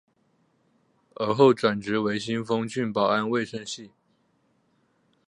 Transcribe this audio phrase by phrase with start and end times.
[1.15, 3.91] 而后转任为新丰郡保安卫生系。